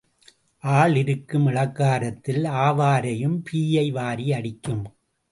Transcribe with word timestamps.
ஆள் 0.63 0.95
இருக்கும் 0.95 1.45
இளக்காரத்தில் 1.47 2.43
ஆவாரையும் 2.43 3.37
பீயை 3.43 3.91
வாரி 3.91 4.33
அடிக்கும். 4.33 4.81